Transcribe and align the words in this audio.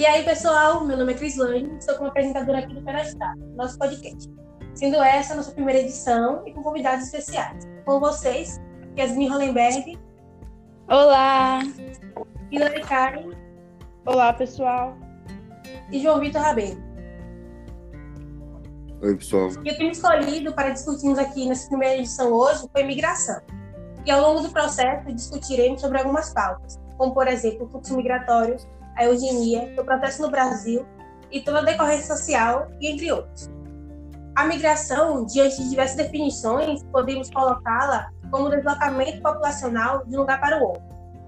E 0.00 0.06
aí, 0.06 0.24
pessoal, 0.24 0.82
meu 0.82 0.96
nome 0.96 1.12
é 1.12 1.14
Crislane, 1.14 1.76
sou 1.78 1.94
como 1.96 2.08
apresentadora 2.08 2.60
aqui 2.60 2.72
do 2.72 2.80
Perastar, 2.80 3.36
nosso 3.54 3.78
podcast. 3.78 4.32
Sendo 4.72 4.96
essa 4.96 5.34
a 5.34 5.36
nossa 5.36 5.52
primeira 5.52 5.80
edição 5.80 6.42
e 6.46 6.54
com 6.54 6.62
convidados 6.62 7.04
especiais. 7.04 7.68
Com 7.84 8.00
vocês, 8.00 8.58
Yasmin 8.98 9.28
Hollenberg. 9.28 9.98
Olá! 10.88 11.58
Hilary 12.50 12.80
Karen. 12.80 13.28
Olá, 14.06 14.32
pessoal. 14.32 14.96
E 15.92 16.00
João 16.00 16.18
Vitor 16.18 16.40
Rabelo. 16.40 16.82
Oi, 19.02 19.16
pessoal. 19.16 19.50
E 19.62 19.70
o 19.70 19.76
tema 19.76 19.90
escolhido 19.90 20.54
para 20.54 20.70
discutirmos 20.70 21.18
aqui 21.18 21.46
nessa 21.46 21.68
primeira 21.68 21.96
edição 21.96 22.32
hoje 22.32 22.66
foi 22.72 22.84
migração. 22.84 23.42
E 24.06 24.10
ao 24.10 24.22
longo 24.22 24.40
do 24.40 24.48
processo 24.48 25.12
discutiremos 25.12 25.82
sobre 25.82 25.98
algumas 25.98 26.32
pautas, 26.32 26.80
como, 26.96 27.12
por 27.12 27.28
exemplo, 27.28 27.66
o 27.66 27.68
fluxo 27.68 27.94
migratório, 27.94 28.56
a 28.96 29.04
eugenia, 29.04 29.74
o 29.78 29.84
processo 29.84 30.22
no 30.22 30.30
Brasil 30.30 30.86
e 31.30 31.40
toda 31.40 31.60
a 31.60 31.64
decorrência 31.64 32.16
social, 32.16 32.68
e 32.80 32.88
entre 32.88 33.12
outros. 33.12 33.48
A 34.34 34.44
migração, 34.44 35.24
diante 35.26 35.62
de 35.62 35.70
diversas 35.70 35.96
definições, 35.96 36.82
podemos 36.84 37.30
colocá-la 37.30 38.10
como 38.30 38.48
deslocamento 38.48 39.20
populacional 39.20 40.04
de 40.06 40.16
um 40.16 40.20
lugar 40.20 40.40
para 40.40 40.58
o 40.58 40.68
outro. 40.68 40.82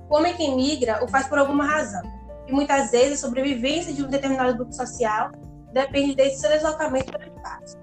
O 0.09 0.17
homem 0.17 0.34
que 0.34 0.55
migra 0.55 1.05
o 1.05 1.09
faz 1.09 1.27
por 1.27 1.39
alguma 1.39 1.65
razão, 1.65 2.03
e 2.47 2.53
muitas 2.53 2.91
vezes 2.91 3.23
a 3.23 3.27
sobrevivência 3.27 3.92
de 3.92 4.05
um 4.05 4.09
determinado 4.09 4.55
grupo 4.55 4.73
social 4.73 5.31
depende 5.73 6.15
desse 6.15 6.41
seu 6.41 6.51
deslocamento 6.51 7.12
para 7.12 7.29
o 7.29 7.37
espaço. 7.37 7.79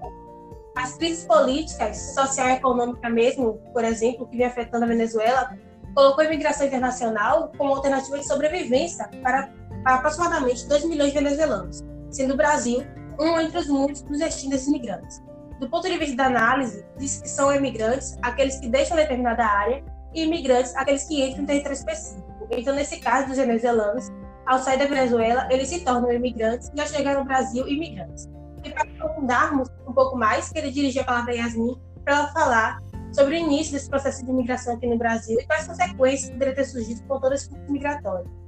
As 0.76 0.96
crises 0.96 1.24
políticas, 1.24 2.14
social 2.14 2.48
e 2.48 2.52
econômica 2.52 3.10
mesmo, 3.10 3.54
por 3.72 3.84
exemplo, 3.84 4.26
que 4.28 4.36
vem 4.36 4.46
afetando 4.46 4.84
a 4.84 4.88
Venezuela, 4.88 5.56
colocou 5.94 6.22
a 6.22 6.26
imigração 6.26 6.66
internacional 6.66 7.50
como 7.58 7.74
alternativa 7.74 8.18
de 8.18 8.26
sobrevivência 8.26 9.08
para 9.22 9.50
aproximadamente 9.84 10.66
2 10.66 10.84
milhões 10.84 11.12
de 11.12 11.18
venezuelanos, 11.18 11.82
sendo 12.10 12.34
o 12.34 12.36
Brasil 12.36 12.82
um 13.18 13.38
entre 13.38 13.58
os 13.58 13.68
muitos 13.68 14.02
dos 14.02 14.18
destinos 14.18 14.66
imigrantes. 14.66 15.22
Do 15.58 15.68
ponto 15.68 15.88
de 15.88 15.98
vista 15.98 16.16
da 16.16 16.26
análise, 16.26 16.84
diz 16.96 17.20
que 17.20 17.28
são 17.28 17.54
imigrantes 17.54 18.16
aqueles 18.22 18.58
que 18.58 18.68
deixam 18.68 18.96
determinada 18.96 19.44
área 19.44 19.84
e 20.14 20.22
imigrantes 20.24 20.74
aqueles 20.74 21.04
que 21.04 21.22
entram 21.22 21.42
em 21.42 21.46
território 21.46 21.76
específico. 21.76 22.48
Então, 22.50 22.74
nesse 22.74 22.98
caso 22.98 23.28
dos 23.28 23.36
venezuelanos, 23.36 24.08
ao 24.46 24.58
sair 24.58 24.78
da 24.78 24.86
Venezuela, 24.86 25.46
eles 25.50 25.68
se 25.68 25.84
tornam 25.84 26.10
imigrantes 26.10 26.70
e 26.74 26.80
ao 26.80 26.86
chegar 26.86 27.14
no 27.16 27.24
Brasil, 27.24 27.68
imigrantes. 27.68 28.28
E 28.64 28.70
para 28.70 28.82
aprofundarmos 28.82 29.68
um 29.86 29.92
pouco 29.92 30.16
mais, 30.16 30.48
queria 30.48 30.72
dirigir 30.72 31.02
a 31.02 31.04
palavra 31.04 31.32
a 31.32 31.36
Yasmin 31.36 31.80
para 32.04 32.14
ela 32.14 32.32
falar 32.32 32.80
sobre 33.12 33.34
o 33.34 33.38
início 33.38 33.72
desse 33.72 33.88
processo 33.88 34.24
de 34.24 34.30
imigração 34.30 34.74
aqui 34.74 34.86
no 34.86 34.96
Brasil 34.96 35.38
e 35.38 35.46
quais 35.46 35.66
consequências 35.66 36.30
poderiam 36.30 36.54
ter 36.54 36.64
surgido 36.64 37.02
com 37.04 37.20
todo 37.20 37.34
esse 37.34 37.48
fluxo 37.48 37.70
migratório. 37.70 38.39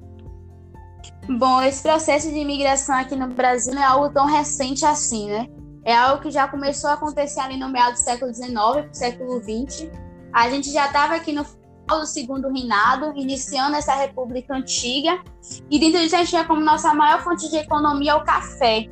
Bom, 1.28 1.62
esse 1.62 1.82
processo 1.82 2.30
de 2.30 2.38
imigração 2.38 2.96
aqui 2.96 3.14
no 3.14 3.28
Brasil 3.28 3.74
não 3.74 3.82
é 3.82 3.86
algo 3.86 4.10
tão 4.10 4.26
recente 4.26 4.84
assim, 4.84 5.30
né? 5.30 5.48
É 5.84 5.94
algo 5.94 6.22
que 6.22 6.30
já 6.30 6.48
começou 6.48 6.90
a 6.90 6.94
acontecer 6.94 7.40
ali 7.40 7.56
no 7.56 7.68
meio 7.68 7.92
do 7.92 7.96
século 7.96 8.32
XIX 8.34 8.52
século 8.92 9.40
XX. 9.40 9.88
A 10.32 10.50
gente 10.50 10.72
já 10.72 10.86
estava 10.86 11.14
aqui 11.14 11.32
no 11.32 11.44
final 11.44 12.00
do 12.00 12.06
segundo 12.06 12.48
reinado, 12.52 13.12
iniciando 13.16 13.76
essa 13.76 13.94
república 13.94 14.54
antiga, 14.54 15.22
e 15.70 15.78
dentro 15.78 16.00
disso 16.00 16.16
a 16.16 16.18
gente 16.18 16.30
tinha 16.30 16.44
como 16.44 16.60
nossa 16.60 16.92
maior 16.94 17.22
fonte 17.22 17.48
de 17.48 17.56
economia 17.56 18.16
o 18.16 18.24
café. 18.24 18.88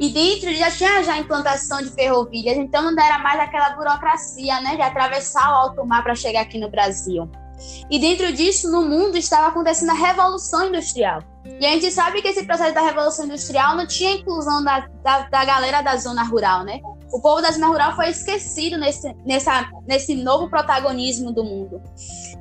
E 0.00 0.10
dentro 0.10 0.54
já 0.54 0.70
tinha 0.70 1.02
já 1.02 1.18
implantação 1.18 1.82
de 1.82 1.90
ferrovias, 1.90 2.56
então 2.56 2.90
não 2.90 3.02
era 3.02 3.18
mais 3.18 3.40
aquela 3.40 3.70
burocracia, 3.70 4.60
né, 4.60 4.76
de 4.76 4.82
atravessar 4.82 5.50
o 5.50 5.54
alto 5.54 5.84
mar 5.84 6.02
para 6.02 6.14
chegar 6.14 6.42
aqui 6.42 6.58
no 6.58 6.70
Brasil. 6.70 7.28
E 7.90 7.98
dentro 7.98 8.32
disso, 8.32 8.70
no 8.70 8.82
mundo 8.82 9.16
estava 9.16 9.48
acontecendo 9.48 9.90
a 9.90 9.94
revolução 9.94 10.68
industrial. 10.68 11.20
E 11.60 11.66
a 11.66 11.70
gente 11.70 11.90
sabe 11.90 12.22
que 12.22 12.28
esse 12.28 12.44
processo 12.44 12.74
da 12.74 12.82
Revolução 12.82 13.24
Industrial 13.24 13.76
não 13.76 13.86
tinha 13.86 14.12
inclusão 14.12 14.62
da, 14.62 14.88
da, 15.02 15.22
da 15.22 15.44
galera 15.44 15.82
da 15.82 15.96
zona 15.96 16.22
rural, 16.22 16.64
né? 16.64 16.80
O 17.12 17.20
povo 17.20 17.40
da 17.40 17.50
zona 17.50 17.68
rural 17.68 17.96
foi 17.96 18.10
esquecido 18.10 18.76
nesse, 18.76 19.12
nessa, 19.24 19.68
nesse 19.86 20.14
novo 20.14 20.48
protagonismo 20.48 21.32
do 21.32 21.42
mundo. 21.42 21.82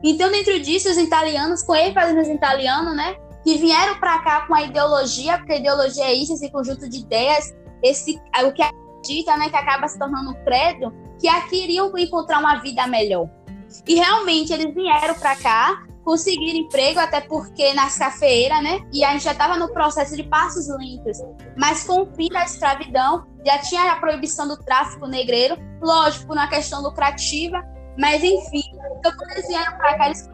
Então, 0.04 0.30
dentro 0.30 0.60
disso, 0.60 0.90
os 0.90 0.98
italianos, 0.98 1.64
com 1.64 1.76
ênfase 1.76 2.14
nos 2.14 2.28
italianos, 2.28 2.96
né? 2.96 3.16
Que 3.44 3.58
vieram 3.58 4.00
para 4.00 4.20
cá 4.20 4.42
com 4.46 4.54
a 4.54 4.64
ideologia, 4.64 5.38
porque 5.38 5.54
a 5.54 5.58
ideologia 5.58 6.06
é 6.06 6.14
isso, 6.14 6.34
esse 6.34 6.52
conjunto 6.52 6.88
de 6.90 7.00
ideias, 7.00 7.56
esse, 7.82 8.22
o 8.46 8.52
que 8.52 8.62
acredita, 8.62 9.38
né? 9.38 9.50
Que 9.50 9.56
acaba 9.56 9.88
se 9.88 9.98
tornando 9.98 10.36
credo, 10.44 10.94
que 11.20 11.28
aqui 11.28 11.64
iriam 11.64 11.92
encontrar 11.98 12.40
uma 12.40 12.56
vida 12.62 12.86
melhor. 12.88 13.30
E 13.88 13.96
realmente 13.96 14.54
eles 14.54 14.74
vieram 14.74 15.16
para 15.16 15.36
cá 15.38 15.87
conseguir 16.08 16.56
emprego, 16.56 17.02
até 17.02 17.20
porque 17.20 17.74
nas 17.74 17.98
cafeeiras, 17.98 18.64
né? 18.64 18.80
E 18.94 19.04
a 19.04 19.12
gente 19.12 19.26
já 19.26 19.34
estava 19.34 19.58
no 19.58 19.74
processo 19.74 20.16
de 20.16 20.24
passos 20.24 20.70
lentos. 20.70 21.18
Mas 21.58 21.84
com 21.84 22.04
o 22.04 22.16
fim 22.16 22.30
da 22.30 22.46
escravidão, 22.46 23.28
já 23.46 23.58
tinha 23.58 23.92
a 23.92 23.98
proibição 23.98 24.48
do 24.48 24.56
tráfico 24.56 25.06
negreiro, 25.06 25.58
lógico, 25.82 26.32
uma 26.32 26.48
questão 26.48 26.82
lucrativa, 26.82 27.62
mas 28.00 28.24
enfim. 28.24 28.64
Então, 29.00 29.12
quando 29.18 29.32
eles 29.32 29.48
vieram 29.50 29.78
para 29.78 29.98
cá, 29.98 30.06
eles 30.06 30.30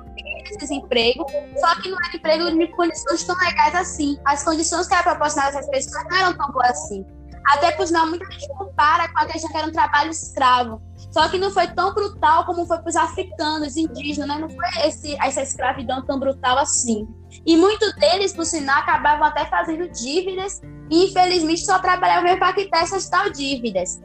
esses 0.46 0.70
só 0.70 1.82
que 1.82 1.90
não 1.90 1.98
era 2.06 2.18
emprego 2.18 2.52
de 2.52 2.68
condições 2.68 3.24
tão 3.24 3.36
legais 3.38 3.74
assim. 3.74 4.20
As 4.26 4.44
condições 4.44 4.88
que 4.88 4.94
eram 4.94 5.04
proporcionadas 5.04 5.56
essas 5.56 5.72
pessoas 5.72 6.04
não 6.04 6.18
eram 6.18 6.38
tão 6.38 6.52
boas 6.52 6.70
assim. 6.70 7.04
Até 7.46 7.72
por 7.72 7.88
sinal, 7.88 8.06
muita 8.08 8.30
gente 8.32 8.48
compara 8.50 9.12
com 9.12 9.20
a 9.20 9.26
questão 9.26 9.50
que 9.50 9.58
era 9.58 9.68
um 9.68 9.72
trabalho 9.72 10.12
escravo. 10.12 10.82
Só 11.14 11.30
que 11.30 11.38
não 11.38 11.52
foi 11.52 11.68
tão 11.68 11.94
brutal 11.94 12.44
como 12.44 12.66
foi 12.66 12.80
para 12.80 12.90
os 12.90 12.96
africanos, 12.96 13.78
indígenas, 13.78 14.28
né? 14.28 14.40
Não 14.40 14.50
foi 14.50 14.88
esse, 14.88 15.16
essa 15.22 15.44
escravidão 15.44 16.04
tão 16.04 16.20
brutal 16.20 16.58
assim. 16.58 17.08
E 17.46 17.56
muitos 17.56 17.94
deles, 17.96 18.34
por 18.34 18.46
sinal, 18.46 18.80
acabavam 18.80 19.26
até 19.26 19.46
fazendo 19.46 19.88
dívidas 19.90 20.60
e, 20.90 21.06
infelizmente, 21.06 21.64
só 21.64 21.78
trabalhavam 21.78 22.38
para 22.40 22.54
quitar 22.54 22.82
essas 22.82 23.08
tal 23.08 23.30
dívidas. 23.30 24.02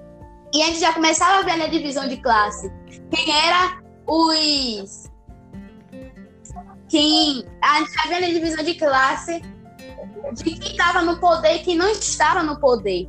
E 0.52 0.62
a 0.62 0.66
gente 0.66 0.80
já 0.80 0.92
começava 0.92 1.38
a 1.38 1.42
ver 1.42 1.62
a 1.62 1.66
divisão 1.66 2.06
de 2.06 2.18
classe. 2.18 2.70
Quem 3.10 3.34
era 3.34 3.80
os. 4.06 5.10
Quem. 6.90 7.44
A 7.62 7.78
gente 7.78 7.92
já 7.94 8.02
vê 8.08 8.14
a 8.16 8.28
divisão 8.28 8.64
de 8.64 8.74
classe 8.74 9.42
de 10.34 10.44
quem 10.44 10.72
estava 10.72 11.02
no 11.02 11.18
poder 11.18 11.56
e 11.56 11.58
quem 11.60 11.76
não 11.76 11.88
estava 11.88 12.42
no 12.42 12.60
poder. 12.60 13.08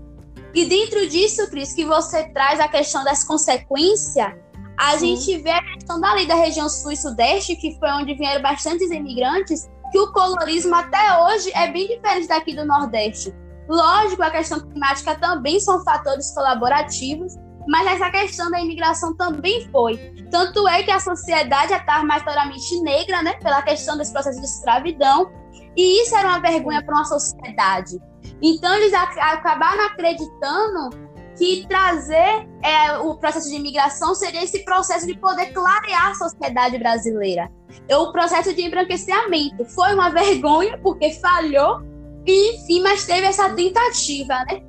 E 0.53 0.65
dentro 0.65 1.07
disso, 1.07 1.49
Cris, 1.49 1.73
que 1.73 1.85
você 1.85 2.27
traz 2.29 2.59
a 2.59 2.67
questão 2.67 3.03
das 3.03 3.23
consequências, 3.23 4.33
a 4.77 4.97
Sim. 4.97 5.15
gente 5.15 5.43
vê 5.43 5.51
a 5.51 5.63
questão 5.73 5.99
dali 5.99 6.25
da 6.25 6.35
região 6.35 6.69
sul 6.69 6.91
e 6.91 6.97
sudeste, 6.97 7.55
que 7.55 7.77
foi 7.77 7.89
onde 7.91 8.15
vieram 8.15 8.41
bastantes 8.41 8.89
imigrantes, 8.89 9.69
que 9.91 9.99
o 9.99 10.11
colorismo 10.11 10.73
até 10.73 11.21
hoje 11.23 11.51
é 11.53 11.71
bem 11.71 11.87
diferente 11.87 12.27
daqui 12.27 12.55
do 12.55 12.65
Nordeste. 12.65 13.33
Lógico, 13.67 14.23
a 14.23 14.31
questão 14.31 14.59
climática 14.59 15.15
também 15.15 15.59
são 15.59 15.83
fatores 15.83 16.33
colaborativos, 16.33 17.35
mas 17.67 17.85
essa 17.87 18.09
questão 18.09 18.49
da 18.49 18.59
imigração 18.59 19.15
também 19.15 19.69
foi. 19.69 19.97
Tanto 20.31 20.67
é 20.67 20.81
que 20.81 20.91
a 20.91 20.99
sociedade 20.99 21.73
estava 21.73 22.03
maioritariamente 22.03 22.81
negra, 22.81 23.21
né, 23.21 23.33
pela 23.33 23.61
questão 23.61 23.97
desse 23.97 24.11
processo 24.11 24.39
de 24.39 24.45
escravidão, 24.45 25.31
e 25.75 26.01
isso 26.01 26.15
era 26.15 26.29
uma 26.29 26.39
vergonha 26.39 26.83
para 26.83 26.95
uma 26.95 27.05
sociedade. 27.05 27.99
Então, 28.41 28.73
eles 28.75 28.93
acabaram 28.93 29.85
acreditando 29.85 31.09
que 31.37 31.65
trazer 31.67 32.47
é, 32.61 32.97
o 32.99 33.15
processo 33.15 33.49
de 33.49 33.55
imigração 33.55 34.13
seria 34.13 34.43
esse 34.43 34.65
processo 34.65 35.07
de 35.07 35.17
poder 35.17 35.53
clarear 35.53 36.11
a 36.11 36.15
sociedade 36.15 36.77
brasileira. 36.77 37.49
O 37.89 38.11
processo 38.11 38.53
de 38.53 38.61
embranquecimento 38.61 39.63
foi 39.65 39.93
uma 39.93 40.09
vergonha, 40.09 40.77
porque 40.79 41.11
falhou, 41.13 41.81
e, 42.25 42.55
enfim, 42.55 42.81
mas 42.81 43.05
teve 43.05 43.25
essa 43.25 43.49
tentativa, 43.53 44.43
né? 44.45 44.61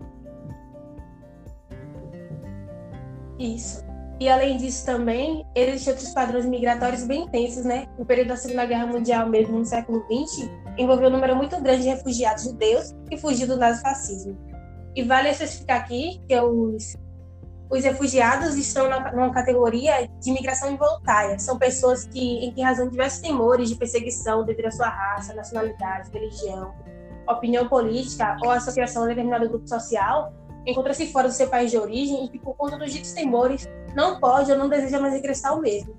Isso. 3.38 3.89
E 4.20 4.28
além 4.28 4.58
disso 4.58 4.84
também, 4.84 5.47
existem 5.54 5.94
outros 5.94 6.12
padrões 6.12 6.44
migratórios 6.44 7.04
bem 7.04 7.22
intensos, 7.22 7.65
né? 7.65 7.89
No 7.98 8.04
período 8.04 8.28
da 8.28 8.36
Segunda 8.36 8.66
Guerra 8.66 8.86
Mundial, 8.86 9.27
mesmo 9.30 9.59
no 9.59 9.65
século 9.65 10.04
XX, 10.04 10.47
envolveu 10.77 11.09
um 11.09 11.12
número 11.12 11.34
muito 11.34 11.59
grande 11.62 11.84
de 11.84 11.89
refugiados 11.89 12.44
judeus 12.44 12.94
que 13.09 13.16
fugiram 13.16 13.54
do 13.54 13.56
nazifascismo. 13.59 14.36
E 14.94 15.03
vale 15.03 15.30
especificar 15.30 15.80
aqui 15.80 16.21
que 16.28 16.39
os, 16.39 16.98
os 17.71 17.83
refugiados 17.83 18.56
estão 18.56 18.91
na, 18.91 19.10
numa 19.10 19.33
categoria 19.33 20.06
de 20.21 20.28
imigração 20.28 20.71
involuntária. 20.71 21.39
São 21.39 21.59
pessoas 21.59 22.04
que, 22.04 22.44
em 22.44 22.53
que 22.53 22.60
razão 22.60 22.84
de 22.84 22.91
diversos 22.91 23.21
temores 23.21 23.71
de 23.71 23.77
perseguição 23.77 24.44
devido 24.44 24.66
à 24.66 24.71
sua 24.71 24.89
raça, 24.89 25.33
nacionalidade, 25.33 26.10
religião, 26.10 26.74
opinião 27.27 27.66
política 27.68 28.36
ou 28.42 28.50
associação 28.50 29.04
a 29.04 29.06
determinado 29.06 29.48
grupo 29.48 29.66
social, 29.66 30.30
encontra-se 30.66 31.10
fora 31.12 31.28
do 31.28 31.34
seu 31.34 31.48
país 31.48 31.71
de 31.71 31.78
origem 31.78 32.24
e 32.24 32.28
que, 32.28 32.39
por 32.39 32.54
conta 32.57 32.77
dos 32.77 32.92
ditos 32.92 33.12
temores, 33.12 33.68
não 33.95 34.21
pode 34.21 34.53
ou 34.53 34.59
não 34.59 34.68
deseja 34.68 35.01
mais 35.01 35.15
ingressar 35.15 35.57
o 35.57 35.60
mesmo. 35.60 35.95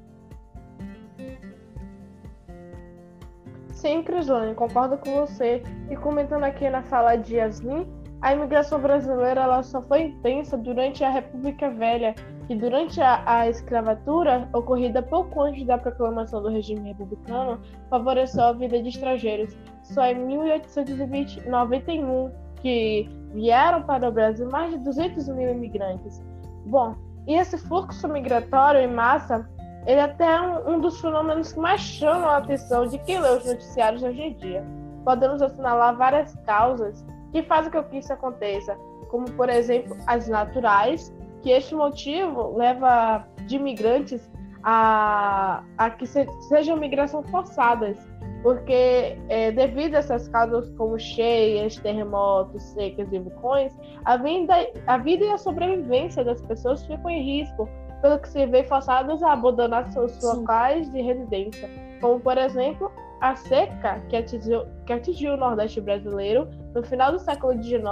Sim, 3.74 4.04
Crislane, 4.04 4.54
concordo 4.54 4.98
com 4.98 5.25
você. 5.25 5.63
E 5.90 5.96
comentando 5.96 6.44
aqui 6.44 6.69
na 6.69 6.84
fala 6.84 7.16
de 7.16 7.38
Yasmin, 7.38 7.88
a 8.22 8.34
imigração 8.34 8.80
brasileira 8.80 9.42
ela 9.42 9.63
só 9.63 9.81
foi 9.81 10.04
intensa 10.04 10.56
durante 10.56 11.04
a 11.04 11.10
República 11.10 11.72
Velha, 11.72 12.14
que 12.46 12.56
durante 12.56 13.02
a, 13.02 13.24
a, 13.25 13.50
escravatura, 13.50 14.48
ocorrida 14.54 15.02
pouco 15.02 15.42
antes 15.42 15.66
da 15.66 15.80
proclamação 15.80 16.44
do 16.44 16.50
regime 16.50 16.90
republicano, 16.90 17.60
favoreceu 17.90 18.44
a 18.44 18.54
vida 18.54 18.80
de 18.80 18.90
estrangeiros. 18.90 19.57
Só 19.81 20.06
em 20.06 20.24
1891 20.28 22.31
que 22.62 23.10
vieram 23.33 23.83
para 23.83 24.07
o 24.07 24.12
Brasil 24.12 24.50
mais 24.50 24.72
de 24.72 24.78
200 24.80 25.28
mil 25.30 25.50
imigrantes. 25.50 26.22
Bom, 26.66 26.95
e 27.28 27.36
esse 27.36 27.57
fluxo 27.57 28.07
migratório 28.07 28.81
em 28.81 28.92
massa, 28.92 29.50
ele 29.86 30.00
é 30.00 30.04
até 30.04 30.42
um, 30.42 30.75
um 30.75 30.80
dos 30.80 31.00
fenômenos 31.00 31.54
que 31.54 31.60
mais 31.60 31.81
chamam 31.81 32.30
a 32.30 32.38
atenção 32.38 32.88
de 32.88 32.98
quem 33.00 33.19
lê 33.19 33.30
os 33.30 33.45
noticiários 33.45 34.04
hoje 34.04 34.22
em 34.22 34.33
dia. 34.33 34.66
Podemos 35.04 35.42
assinalar 35.42 35.95
várias 35.95 36.36
causas 36.45 37.06
que 37.31 37.42
fazem 37.44 37.72
com 37.72 37.83
que 37.83 37.98
isso 37.98 38.12
aconteça, 38.12 38.75
como, 39.10 39.31
por 39.31 39.50
exemplo, 39.50 39.95
as 40.07 40.28
naturais, 40.28 41.13
que 41.42 41.50
este 41.50 41.74
motivo 41.74 42.56
leva 42.56 43.25
de 43.48 43.56
imigrantes 43.56 44.30
a, 44.63 45.63
a 45.78 45.89
que 45.89 46.06
se, 46.06 46.28
sejam 46.48 46.78
migrações 46.78 47.30
forçadas, 47.30 47.98
porque 48.42 49.18
é, 49.30 49.52
devido 49.52 49.96
a 49.96 50.00
essas 50.00 50.28
causas 50.28 50.70
como 50.72 50.98
cheias, 50.98 51.78
terremotos, 51.78 52.64
secas 52.64 53.12
e 53.12 53.20
vulcões, 53.20 53.74
a 54.06 54.18
vida, 54.18 54.54
a 54.88 54.98
vida 54.98 55.26
e 55.26 55.32
a 55.32 55.38
sobrevivência 55.38 56.24
das 56.24 56.42
pessoas 56.42 56.84
ficam 56.86 57.10
em 57.10 57.22
risco, 57.22 57.70
pelo 58.02 58.20
que 58.20 58.28
se 58.30 58.46
vê 58.48 58.64
forçados 58.64 59.22
a 59.22 59.34
abandonar 59.34 59.92
seus 59.92 60.12
Sim. 60.14 60.26
locais 60.26 60.92
de 60.92 61.02
residência, 61.02 61.70
como 62.02 62.20
por 62.20 62.38
exemplo 62.38 62.92
a 63.22 63.36
seca 63.36 64.00
que 64.10 64.16
atingiu, 64.16 64.66
que 64.88 64.94
atingiu 64.94 65.34
o 65.34 65.38
Nordeste 65.38 65.80
brasileiro 65.80 66.48
no 66.74 66.82
final 66.84 67.12
do 67.12 67.20
século 67.20 67.62
XIX. 67.62 67.84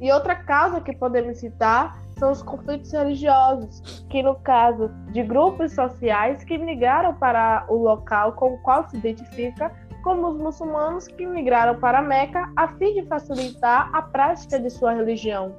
E 0.00 0.10
outra 0.12 0.34
causa 0.34 0.80
que 0.80 0.94
podemos 0.96 1.38
citar 1.38 2.03
são 2.16 2.30
os 2.30 2.42
conflitos 2.42 2.92
religiosos, 2.92 4.04
que 4.08 4.22
no 4.22 4.34
caso 4.36 4.88
de 5.12 5.22
grupos 5.22 5.72
sociais 5.72 6.44
que 6.44 6.58
migraram 6.58 7.14
para 7.14 7.66
o 7.68 7.76
local 7.76 8.32
com 8.32 8.54
o 8.54 8.58
qual 8.58 8.88
se 8.88 8.96
identifica, 8.96 9.72
como 10.02 10.28
os 10.28 10.36
muçulmanos 10.36 11.08
que 11.08 11.26
migraram 11.26 11.78
para 11.80 12.02
Meca 12.02 12.50
a 12.56 12.68
fim 12.68 12.94
de 12.94 13.06
facilitar 13.06 13.90
a 13.92 14.02
prática 14.02 14.60
de 14.60 14.70
sua 14.70 14.92
religião. 14.92 15.54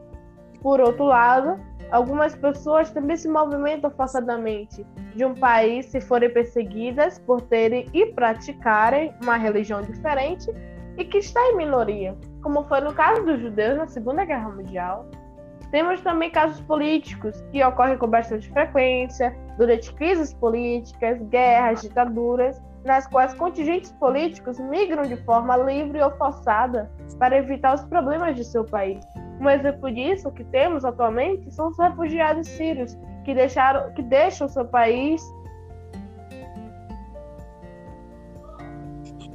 Por 0.62 0.80
outro 0.80 1.06
lado, 1.06 1.60
algumas 1.92 2.36
pessoas 2.36 2.92
também 2.92 3.18
se 3.18 3.28
movimentam 3.28 3.90
forçadamente 3.92 4.86
de 5.16 5.26
um 5.26 5.34
país 5.34 5.88
se 5.88 6.00
forem 6.00 6.30
perseguidas 6.30 7.20
por 7.20 7.42
terem 7.42 7.88
e 7.94 8.06
praticarem 8.08 9.14
uma 9.22 9.38
religião 9.38 9.82
diferente 9.82 10.52
e 10.98 11.04
que 11.06 11.18
está 11.18 11.40
em 11.48 11.58
minoria, 11.58 12.16
como 12.42 12.64
foi 12.66 12.82
no 12.82 12.94
caso 12.94 13.26
dos 13.26 13.40
judeus 13.40 13.78
na 13.78 13.88
Segunda 13.88 14.24
Guerra 14.26 14.50
Mundial, 14.50 15.10
temos 15.72 16.02
também 16.02 16.30
casos 16.30 16.60
políticos 16.62 17.44
que 17.52 17.64
ocorrem 17.64 17.98
com 17.98 18.08
bastante 18.08 18.50
frequência 18.50 19.36
durante 19.58 19.94
crises 19.94 20.34
políticas, 20.34 21.22
guerras, 21.24 21.82
ditaduras, 21.82 22.62
nas 22.84 23.08
quais 23.08 23.34
contingentes 23.34 23.92
políticos 23.94 24.60
migram 24.60 25.04
de 25.04 25.18
forma 25.18 25.58
livre 25.58 26.02
ou 26.02 26.12
forçada 26.12 26.92
para 27.18 27.38
evitar 27.38 27.74
os 27.76 27.84
problemas 27.86 28.36
de 28.36 28.44
seu 28.44 28.64
país. 28.64 29.04
Um 29.40 29.50
exemplo 29.50 29.92
disso 29.92 30.32
que 30.32 30.44
temos 30.46 30.86
atualmente 30.86 31.52
são 31.54 31.68
os 31.70 31.78
refugiados 31.78 32.48
sírios 32.48 32.96
que 33.26 33.34
deixaram, 33.34 33.92
que 33.94 34.04
deixam 34.04 34.48
seu 34.48 34.66
país. 34.66 35.22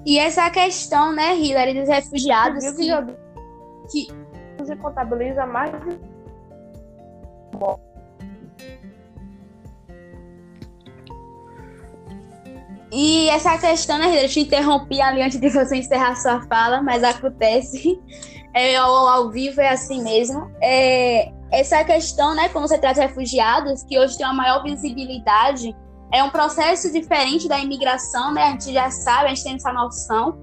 E 0.07 0.19
essa 0.19 0.49
questão, 0.51 1.13
né, 1.13 1.37
Hillary, 1.37 1.75
dos 1.75 1.89
refugiados 1.89 2.65
que, 2.73 2.89
que... 3.91 4.65
se 4.65 4.77
contabiliza 4.77 5.45
mais 5.45 5.71
de 5.73 6.10
e 12.93 13.29
essa 13.29 13.57
questão, 13.57 13.99
né, 13.99 14.25
eu 14.25 14.29
te 14.29 14.41
interrompi 14.41 15.01
ali 15.01 15.23
antes 15.23 15.39
de 15.41 15.49
você 15.49 15.77
encerrar 15.77 16.17
sua 16.17 16.43
fala, 16.43 16.83
mas 16.83 17.03
acontece. 17.03 18.01
É, 18.53 18.75
ao, 18.75 19.07
ao 19.07 19.31
vivo 19.31 19.61
é 19.61 19.69
assim 19.69 20.03
mesmo. 20.03 20.51
É, 20.61 21.31
essa 21.53 21.85
questão, 21.85 22.35
né, 22.35 22.49
quando 22.49 22.67
você 22.67 22.77
trata 22.77 23.01
refugiados, 23.03 23.85
que 23.85 23.97
hoje 23.97 24.19
tem 24.19 24.27
uma 24.27 24.35
maior 24.35 24.65
visibilidade, 24.65 25.73
é 26.13 26.21
um 26.25 26.31
processo 26.31 26.93
diferente 26.93 27.47
da 27.47 27.61
imigração, 27.61 28.35
né? 28.35 28.43
A 28.43 28.51
gente 28.51 28.73
já 28.73 28.91
sabe, 28.91 29.27
a 29.27 29.29
gente 29.29 29.45
tem 29.45 29.55
essa 29.55 29.73
noção. 29.73 30.43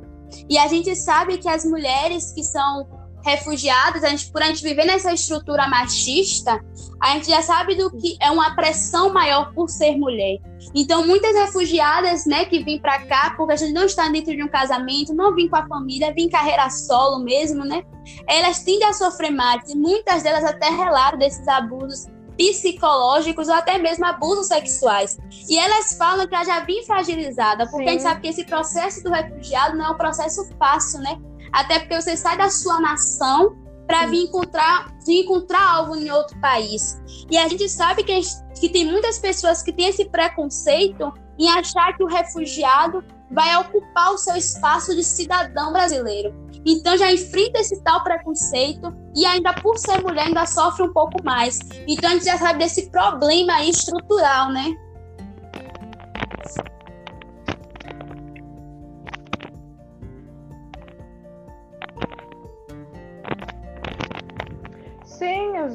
E 0.49 0.57
a 0.57 0.67
gente 0.67 0.95
sabe 0.95 1.37
que 1.37 1.49
as 1.49 1.65
mulheres 1.65 2.31
que 2.31 2.43
são 2.43 2.87
refugiados, 3.27 4.03
a 4.03 4.09
gente, 4.09 4.31
por 4.31 4.41
a 4.41 4.45
gente 4.45 4.63
viver 4.63 4.85
nessa 4.85 5.11
estrutura 5.13 5.67
machista, 5.67 6.63
a 7.01 7.11
gente 7.11 7.27
já 7.27 7.41
sabe 7.41 7.75
do 7.75 7.91
que 7.91 8.17
é 8.21 8.31
uma 8.31 8.55
pressão 8.55 9.11
maior 9.13 9.53
por 9.53 9.69
ser 9.69 9.97
mulher. 9.97 10.39
Então, 10.73 11.05
muitas 11.05 11.35
refugiadas, 11.35 12.25
né, 12.25 12.45
que 12.45 12.63
vêm 12.63 12.79
para 12.79 13.05
cá, 13.05 13.33
porque 13.35 13.53
a 13.53 13.55
gente 13.55 13.73
não 13.73 13.83
está 13.83 14.07
dentro 14.07 14.35
de 14.35 14.43
um 14.43 14.47
casamento, 14.47 15.13
não 15.13 15.35
vêm 15.35 15.49
com 15.49 15.57
a 15.57 15.67
família, 15.67 16.13
vêm 16.13 16.29
carreira 16.29 16.69
solo 16.69 17.23
mesmo, 17.23 17.65
né? 17.65 17.83
Elas 18.27 18.63
tendem 18.63 18.87
a 18.87 18.93
sofrer 18.93 19.31
mais, 19.31 19.69
e 19.69 19.75
muitas 19.75 20.23
delas 20.23 20.45
até 20.45 20.69
relatam 20.69 21.19
desses 21.19 21.47
abusos 21.47 22.07
psicológicos 22.37 23.47
ou 23.47 23.55
até 23.55 23.77
mesmo 23.77 24.05
abusos 24.05 24.47
sexuais. 24.47 25.17
E 25.49 25.57
elas 25.57 25.97
falam 25.97 26.27
que 26.27 26.35
ela 26.35 26.45
já 26.45 26.59
vem 26.61 26.85
fragilizada, 26.85 27.65
porque 27.67 27.83
Sim. 27.83 27.89
a 27.89 27.91
gente 27.93 28.03
sabe 28.03 28.21
que 28.21 28.27
esse 28.27 28.45
processo 28.45 29.03
do 29.03 29.11
refugiado 29.11 29.75
não 29.75 29.85
é 29.85 29.89
um 29.89 29.97
processo 29.97 30.47
fácil, 30.57 30.99
né? 30.99 31.19
Até 31.57 31.79
porque 31.79 31.99
você 31.99 32.15
sai 32.15 32.37
da 32.37 32.51
sua 32.51 32.79
nação 32.79 33.57
para 33.87 34.05
vir 34.05 34.25
encontrar, 34.25 34.93
vir 35.03 35.23
encontrar 35.23 35.67
algo 35.71 35.95
em 35.95 36.11
outro 36.11 36.39
país. 36.39 37.01
E 37.31 37.35
a 37.35 37.47
gente 37.47 37.67
sabe 37.67 38.03
que, 38.03 38.19
que 38.59 38.69
tem 38.69 38.85
muitas 38.85 39.17
pessoas 39.17 39.63
que 39.63 39.73
têm 39.73 39.87
esse 39.87 40.05
preconceito 40.05 41.11
em 41.39 41.49
achar 41.49 41.97
que 41.97 42.03
o 42.03 42.07
refugiado 42.07 43.03
vai 43.31 43.57
ocupar 43.57 44.13
o 44.13 44.19
seu 44.19 44.35
espaço 44.35 44.95
de 44.95 45.03
cidadão 45.03 45.73
brasileiro. 45.73 46.31
Então 46.63 46.95
já 46.95 47.11
enfrenta 47.11 47.59
esse 47.59 47.81
tal 47.81 48.03
preconceito 48.03 48.95
e 49.15 49.25
ainda 49.25 49.51
por 49.55 49.79
ser 49.79 49.99
mulher 50.03 50.27
ainda 50.27 50.45
sofre 50.45 50.83
um 50.83 50.93
pouco 50.93 51.23
mais. 51.23 51.57
Então 51.87 52.11
a 52.11 52.13
gente 52.13 52.25
já 52.25 52.37
sabe 52.37 52.59
desse 52.59 52.91
problema 52.91 53.63
estrutural, 53.63 54.51
né? 54.51 54.75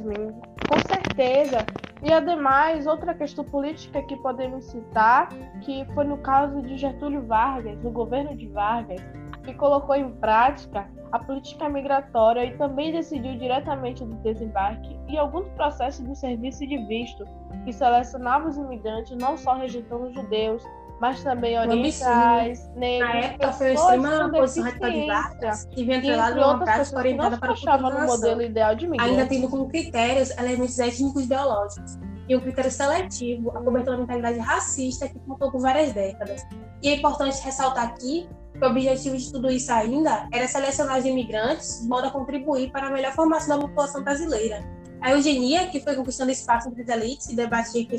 Com 0.02 0.78
certeza. 0.86 1.66
E 2.02 2.12
ademais, 2.12 2.86
outra 2.86 3.14
questão 3.14 3.44
política 3.44 4.02
que 4.02 4.16
podemos 4.16 4.64
citar, 4.64 5.28
que 5.60 5.84
foi 5.94 6.04
no 6.04 6.18
caso 6.18 6.60
de 6.62 6.76
Getúlio 6.76 7.24
Vargas, 7.26 7.78
no 7.82 7.90
governo 7.90 8.36
de 8.36 8.48
Vargas, 8.48 9.00
que 9.44 9.54
colocou 9.54 9.94
em 9.94 10.10
prática 10.14 10.88
a 11.12 11.18
política 11.18 11.68
migratória 11.68 12.44
e 12.44 12.56
também 12.56 12.90
decidiu 12.90 13.36
diretamente 13.38 14.04
do 14.04 14.16
desembarque 14.16 14.98
e 15.08 15.18
alguns 15.18 15.46
processos 15.50 16.04
de 16.06 16.16
serviço 16.18 16.66
de 16.66 16.78
visto, 16.86 17.24
que 17.64 17.72
selecionava 17.72 18.48
os 18.48 18.56
imigrantes 18.56 19.16
não 19.18 19.36
só 19.36 19.54
rejeitando 19.54 20.12
judeus, 20.12 20.64
mas 21.00 21.22
também 21.22 21.58
orientais, 21.58 22.70
negros. 22.76 23.08
Na 23.08 23.16
época 23.16 23.52
foi 23.52 23.70
uma 23.72 23.74
extrema 23.74 24.30
posição 24.30 24.64
radical 24.64 24.90
de 24.90 25.06
Vargas, 25.06 25.64
que 25.66 25.84
vinha 25.84 25.98
atrelada 25.98 26.40
a 26.40 26.46
uma 26.46 26.64
prática 26.64 26.98
orientada 26.98 27.38
para 27.38 27.52
a 27.52 27.78
no 27.78 28.06
modelo 28.06 28.42
ideal 28.42 28.74
de 28.74 28.86
migrante. 28.86 29.10
Ainda 29.10 29.26
tendo 29.26 29.48
como 29.48 29.68
critérios 29.68 30.30
elementos 30.38 30.78
étnicos 30.78 31.26
biológicos 31.26 31.98
e 32.28 32.36
um 32.36 32.40
critério 32.40 32.70
seletivo, 32.70 33.50
a 33.50 33.60
cobertura 33.60 33.96
da 33.96 34.02
mentalidade 34.02 34.38
racista 34.38 35.08
que 35.08 35.18
contou 35.20 35.50
por 35.50 35.60
várias 35.60 35.92
décadas. 35.92 36.46
E 36.80 36.88
é 36.88 36.96
importante 36.96 37.42
ressaltar 37.42 37.84
aqui 37.84 38.28
que 38.52 38.64
o 38.64 38.68
objetivo 38.68 39.16
de 39.16 39.32
tudo 39.32 39.50
isso 39.50 39.72
ainda 39.72 40.28
era 40.32 40.46
selecionar 40.46 40.98
os 40.98 41.04
imigrantes 41.04 41.82
de 41.82 41.88
modo 41.88 42.06
a 42.06 42.10
contribuir 42.10 42.70
para 42.70 42.86
a 42.86 42.90
melhor 42.90 43.12
formação 43.12 43.58
da 43.58 43.66
população 43.66 44.02
brasileira. 44.04 44.64
A 45.00 45.10
eugenia, 45.10 45.66
que 45.66 45.80
foi 45.80 45.96
conquistando 45.96 46.30
espaço 46.30 46.68
entre 46.68 46.82
as 46.82 46.88
elites 46.88 47.28
e 47.28 47.34
debatia 47.34 47.84
que 47.84 47.96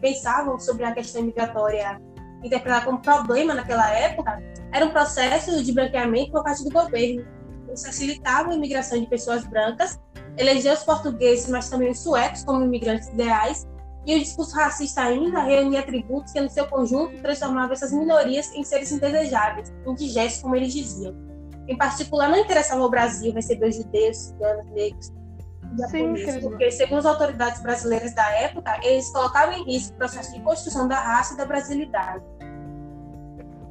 pensavam 0.00 0.58
sobre 0.58 0.84
a 0.84 0.92
questão 0.92 1.22
migratória 1.22 2.00
interpretada 2.42 2.84
como 2.84 3.00
problema 3.00 3.54
naquela 3.54 3.90
época, 3.90 4.42
era 4.72 4.84
um 4.84 4.90
processo 4.90 5.62
de 5.62 5.72
branqueamento 5.72 6.32
por 6.32 6.42
parte 6.42 6.64
do 6.64 6.70
governo. 6.70 7.24
Isso 7.72 7.86
facilitava 7.86 8.50
a 8.50 8.54
imigração 8.54 9.00
de 9.00 9.06
pessoas 9.06 9.46
brancas, 9.46 9.98
elegeu 10.36 10.72
os 10.72 10.82
portugueses, 10.82 11.48
mas 11.48 11.68
também 11.68 11.90
os 11.90 12.00
suecos 12.00 12.44
como 12.44 12.64
imigrantes 12.64 13.08
ideais, 13.08 13.66
e 14.06 14.16
o 14.16 14.18
discurso 14.18 14.56
racista 14.56 15.02
ainda 15.02 15.40
reunia 15.42 15.80
atributos 15.80 16.32
que, 16.32 16.40
no 16.40 16.48
seu 16.48 16.66
conjunto, 16.66 17.20
transformavam 17.20 17.72
essas 17.72 17.92
minorias 17.92 18.52
em 18.54 18.64
seres 18.64 18.90
indesejáveis, 18.90 19.72
indigestos, 19.86 20.42
como 20.42 20.56
eles 20.56 20.72
diziam. 20.72 21.14
Em 21.68 21.76
particular, 21.76 22.28
não 22.28 22.38
interessava 22.38 22.82
ao 22.82 22.90
Brasil 22.90 23.32
receber 23.32 23.68
os 23.68 23.76
judeus, 23.76 24.16
ciganos, 24.16 24.66
negros, 24.70 25.12
Sim, 25.88 26.14
porque, 26.42 26.70
segundo 26.70 26.98
as 26.98 27.06
autoridades 27.06 27.62
brasileiras 27.62 28.14
da 28.14 28.28
época, 28.30 28.78
eles 28.82 29.10
colocavam 29.12 29.54
em 29.54 29.64
risco 29.64 29.94
o 29.94 29.98
processo 29.98 30.32
de 30.34 30.40
construção 30.40 30.88
da 30.88 30.96
raça 30.96 31.34
e 31.34 31.36
da 31.36 31.44
brasilidade. 31.44 32.24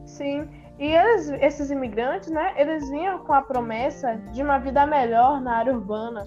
Sim, 0.05 0.49
e 0.79 0.87
eles, 0.87 1.29
esses 1.41 1.69
imigrantes, 1.69 2.29
né, 2.29 2.53
eles 2.55 2.89
vinham 2.89 3.19
com 3.19 3.33
a 3.33 3.41
promessa 3.41 4.15
de 4.31 4.41
uma 4.41 4.59
vida 4.59 4.85
melhor 4.87 5.41
na 5.41 5.57
área 5.57 5.73
urbana. 5.73 6.23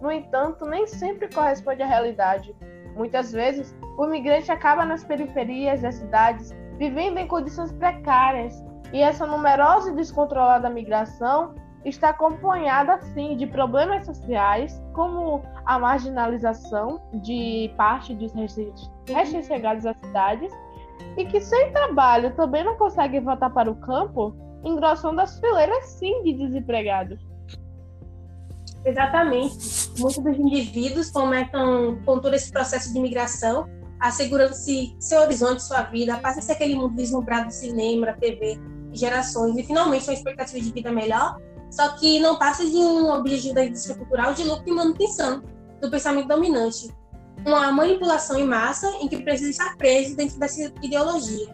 No 0.00 0.12
entanto, 0.12 0.64
nem 0.64 0.86
sempre 0.86 1.28
corresponde 1.32 1.82
à 1.82 1.86
realidade. 1.86 2.54
Muitas 2.94 3.32
vezes, 3.32 3.74
o 3.98 4.06
imigrante 4.06 4.50
acaba 4.52 4.84
nas 4.84 5.02
periferias 5.02 5.82
das 5.82 5.96
cidades, 5.96 6.54
vivendo 6.78 7.18
em 7.18 7.26
condições 7.26 7.72
precárias, 7.72 8.64
e 8.92 9.02
essa 9.02 9.26
numerosa 9.26 9.90
e 9.90 9.96
descontrolada 9.96 10.70
migração 10.70 11.54
está 11.84 12.10
acompanhada, 12.10 13.00
sim, 13.14 13.36
de 13.36 13.46
problemas 13.46 14.06
sociais, 14.06 14.82
como 14.92 15.42
a 15.64 15.78
marginalização 15.78 17.00
de 17.14 17.72
parte 17.76 18.14
dos 18.14 18.32
recém-chegados 19.06 19.86
às 19.86 19.96
cidades, 19.98 20.52
e 21.16 21.24
que 21.24 21.40
sem 21.40 21.72
trabalho 21.72 22.34
também 22.34 22.64
não 22.64 22.76
conseguem 22.76 23.20
voltar 23.20 23.50
para 23.50 23.70
o 23.70 23.76
campo, 23.76 24.34
engrossando 24.64 25.20
as 25.20 25.38
fileiras, 25.38 25.86
sim, 25.86 26.22
de 26.22 26.32
desempregados. 26.32 27.20
Exatamente. 28.84 29.90
Muitos 29.98 30.18
dos 30.18 30.38
indivíduos 30.38 31.10
começam 31.10 31.98
com 32.04 32.20
todo 32.20 32.34
esse 32.34 32.52
processo 32.52 32.92
de 32.92 32.98
imigração, 32.98 33.68
assegurando-se 34.00 34.94
seu 35.00 35.22
horizonte, 35.22 35.62
sua 35.62 35.82
vida, 35.82 36.18
passa 36.18 36.38
a 36.38 36.42
ser 36.42 36.52
aquele 36.52 36.74
mundo 36.74 36.94
deslumbrado 36.94 37.46
do 37.46 37.52
cinema, 37.52 38.06
da 38.06 38.12
TV, 38.12 38.58
gerações, 38.92 39.56
e 39.56 39.62
finalmente 39.62 40.08
uma 40.08 40.14
expectativa 40.14 40.60
de 40.60 40.72
vida 40.72 40.92
melhor, 40.92 41.36
só 41.70 41.88
que 41.90 42.20
não 42.20 42.38
passa 42.38 42.64
de 42.64 42.76
um 42.76 43.10
objetivo 43.10 43.54
da 43.54 43.64
indústria 43.64 43.96
cultural 43.96 44.34
de 44.34 44.44
lucro 44.44 44.64
e 44.66 44.72
manutenção 44.72 45.42
do 45.80 45.90
pensamento 45.90 46.28
dominante. 46.28 46.94
Uma 47.44 47.70
manipulação 47.70 48.38
em 48.38 48.46
massa 48.46 48.88
em 49.00 49.08
que 49.08 49.22
precisa 49.22 49.50
estar 49.50 49.76
preso 49.76 50.16
dentro 50.16 50.38
dessa 50.38 50.72
ideologia. 50.82 51.46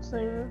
Sim. 0.00 0.43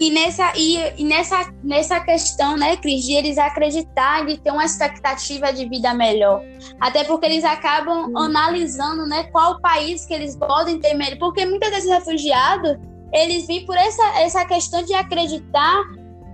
E 0.00 0.10
nessa, 0.10 0.52
e, 0.56 0.76
e, 1.00 1.04
nessa, 1.04 1.52
nessa 1.62 2.00
questão, 2.00 2.56
né, 2.56 2.76
Cris, 2.76 3.04
de 3.04 3.12
eles 3.12 3.38
acreditarem 3.38 4.26
de 4.26 4.40
ter 4.40 4.50
uma 4.50 4.64
expectativa 4.64 5.52
de 5.52 5.68
vida 5.68 5.94
melhor. 5.94 6.42
Até 6.80 7.04
porque 7.04 7.26
eles 7.26 7.44
acabam 7.44 8.10
hum. 8.10 8.18
analisando 8.18 9.06
né, 9.06 9.24
qual 9.24 9.60
país 9.60 10.04
que 10.04 10.12
eles 10.12 10.36
podem 10.36 10.80
ter 10.80 10.94
melhor. 10.94 11.18
Porque 11.18 11.46
muitos 11.46 11.70
desses 11.70 11.88
refugiados, 11.88 12.76
eles 13.12 13.46
vêm 13.46 13.64
por 13.64 13.76
essa, 13.76 14.02
essa 14.20 14.44
questão 14.44 14.82
de 14.82 14.92
acreditar 14.94 15.84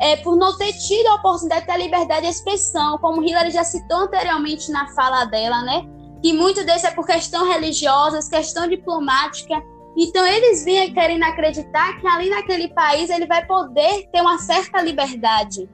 é, 0.00 0.17
por 0.17 0.37
não 0.37 0.57
ter 0.57 0.73
tido 0.73 1.07
a 1.09 1.17
oportunidade 1.17 1.61
de 1.61 1.67
ter 1.67 1.73
a 1.73 1.76
liberdade 1.76 2.23
de 2.23 2.29
expressão, 2.29 2.97
como 2.99 3.23
Hillary 3.23 3.50
já 3.50 3.62
citou 3.62 3.99
anteriormente 3.99 4.73
na 4.73 4.88
fala 4.95 5.26
dela, 5.26 5.62
né? 5.62 5.87
Que 6.23 6.33
muito 6.33 6.64
desse 6.64 6.87
é 6.87 6.90
por 6.90 7.05
questão 7.07 7.47
religiosa, 7.47 8.19
questão 8.31 8.67
diplomática, 8.67 9.62
então 9.97 10.25
eles 10.27 10.65
vinham 10.65 10.93
querendo 10.93 11.25
acreditar 11.25 12.01
que 12.01 12.07
ali 12.07 12.31
naquele 12.31 12.69
país 12.69 13.11
ele 13.11 13.27
vai 13.27 13.45
poder 13.47 14.09
ter 14.13 14.21
uma 14.21 14.39
certa 14.39 14.81
liberdade. 14.81 15.69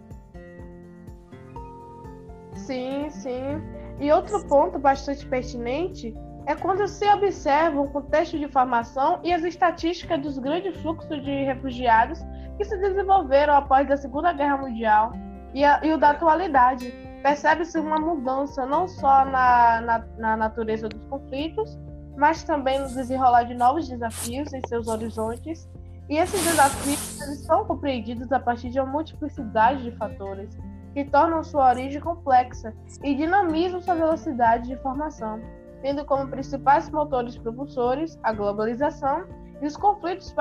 Sim, 2.54 3.08
sim. 3.10 3.62
E 4.00 4.10
outro 4.10 4.44
ponto 4.46 4.78
bastante 4.78 5.24
pertinente 5.26 6.14
é 6.46 6.54
quando 6.54 6.86
se 6.86 7.06
observa 7.08 7.80
o 7.80 7.90
contexto 7.90 8.38
de 8.38 8.48
formação 8.48 9.20
e 9.22 9.32
as 9.32 9.42
estatísticas 9.42 10.20
dos 10.20 10.38
grandes 10.38 10.76
fluxos 10.80 11.22
de 11.22 11.44
refugiados 11.44 12.20
que 12.56 12.64
se 12.64 12.76
desenvolveram 12.78 13.54
após 13.54 13.90
a 13.90 13.96
Segunda 13.96 14.32
Guerra 14.32 14.58
Mundial 14.58 15.12
e, 15.52 15.64
a, 15.64 15.80
e 15.84 15.92
o 15.92 15.98
da 15.98 16.10
atualidade. 16.10 16.92
Percebe-se 17.22 17.78
uma 17.78 17.98
mudança 17.98 18.64
não 18.64 18.86
só 18.86 19.24
na, 19.24 19.80
na, 19.80 20.06
na 20.18 20.36
natureza 20.36 20.88
dos 20.88 21.04
conflitos, 21.06 21.76
mas 22.16 22.42
também 22.42 22.80
no 22.80 22.88
desenrolar 22.88 23.44
de 23.44 23.54
novos 23.54 23.88
desafios 23.88 24.52
em 24.52 24.60
seus 24.66 24.88
horizontes. 24.88 25.68
E 26.08 26.16
esses 26.18 26.42
desafios 26.44 27.20
eles 27.20 27.40
são 27.40 27.64
compreendidos 27.64 28.30
a 28.32 28.38
partir 28.38 28.70
de 28.70 28.78
uma 28.78 28.90
multiplicidade 28.90 29.82
de 29.82 29.96
fatores 29.96 30.56
que 30.94 31.04
tornam 31.04 31.44
sua 31.44 31.68
origem 31.68 32.00
complexa 32.00 32.72
e 33.02 33.14
dinamizam 33.14 33.82
sua 33.82 33.94
velocidade 33.94 34.68
de 34.68 34.76
formação, 34.76 35.40
tendo 35.82 36.04
como 36.04 36.28
principais 36.28 36.88
motores 36.88 37.36
propulsores 37.36 38.18
a 38.22 38.32
globalização 38.32 39.24
e 39.60 39.66
os 39.66 39.76
conflitos 39.76 40.34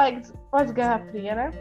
pós-Guerra 0.51 0.99
Fria, 1.09 1.35
né? 1.35 1.51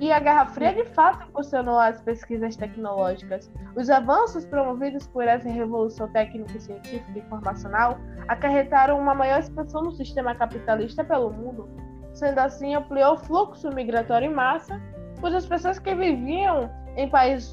E 0.00 0.12
a 0.12 0.18
Guerra 0.18 0.46
Fria 0.46 0.72
de 0.74 0.84
fato 0.86 1.28
impulsionou 1.28 1.78
as 1.78 2.00
pesquisas 2.02 2.56
tecnológicas. 2.56 3.50
Os 3.76 3.88
avanços 3.88 4.44
promovidos 4.44 5.06
por 5.06 5.24
essa 5.24 5.48
revolução 5.48 6.08
técnica, 6.08 6.58
científica 6.58 7.12
e 7.14 7.20
informacional 7.20 7.98
acarretaram 8.26 8.98
uma 8.98 9.14
maior 9.14 9.38
expansão 9.38 9.82
no 9.82 9.92
sistema 9.92 10.34
capitalista 10.34 11.04
pelo 11.04 11.30
mundo. 11.32 11.68
Sendo 12.12 12.38
assim, 12.40 12.74
ampliou 12.74 13.14
o 13.14 13.18
fluxo 13.18 13.70
migratório 13.70 14.30
em 14.30 14.34
massa, 14.34 14.80
pois 15.20 15.34
as 15.34 15.46
pessoas 15.46 15.78
que 15.78 15.94
viviam 15.94 16.70
em 16.96 17.08
países 17.08 17.44